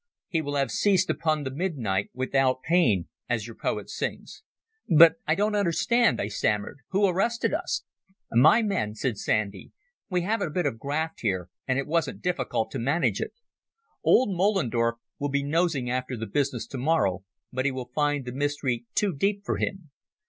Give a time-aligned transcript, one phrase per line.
[0.29, 4.41] He will have ceased upon the midnight without pain, as your poet sings."
[4.89, 6.79] "But I don't understand," I stammered.
[6.89, 7.83] "Who arrested us?"
[8.31, 9.73] "My men," said Sandy.
[10.09, 13.33] "We have a bit of a graft here, and it wasn't difficult to manage it.
[14.03, 17.23] Old Moellendorff will be nosing after the business tomorrow,
[17.53, 19.91] but he will find the mystery too deep for him.